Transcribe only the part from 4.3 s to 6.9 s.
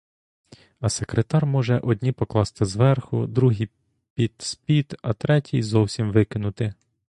спід, а треті й зовсім викинути.